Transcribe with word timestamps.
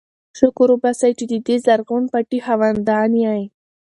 شکر 0.39 0.67
وباسئ 0.71 1.11
چې 1.19 1.25
د 1.31 1.33
دې 1.45 1.55
زرغون 1.65 2.03
پټي 2.11 2.39
خاوندان 2.45 3.11
یئ. 3.23 3.43